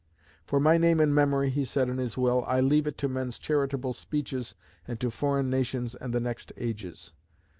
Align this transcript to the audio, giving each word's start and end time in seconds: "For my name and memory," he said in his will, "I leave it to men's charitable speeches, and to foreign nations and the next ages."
"For 0.47 0.59
my 0.59 0.79
name 0.79 0.99
and 0.99 1.13
memory," 1.13 1.51
he 1.51 1.63
said 1.63 1.87
in 1.87 1.99
his 1.99 2.17
will, 2.17 2.43
"I 2.47 2.59
leave 2.59 2.87
it 2.87 2.97
to 2.97 3.07
men's 3.07 3.37
charitable 3.37 3.93
speeches, 3.93 4.55
and 4.87 4.99
to 4.99 5.11
foreign 5.11 5.51
nations 5.51 5.93
and 5.93 6.11
the 6.11 6.19
next 6.19 6.51
ages." 6.57 7.11